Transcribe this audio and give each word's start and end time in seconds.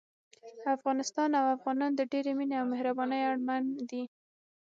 افغانستان 0.75 1.29
او 1.39 1.45
افغانان 1.55 1.91
د 1.95 2.01
ډېرې 2.11 2.31
مينې 2.37 2.55
او 2.61 2.65
مهربانۍ 2.73 3.21
اړمن 3.31 3.63
دي 3.89 4.03